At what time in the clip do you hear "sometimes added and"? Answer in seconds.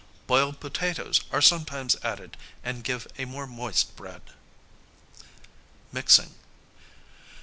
1.43-2.83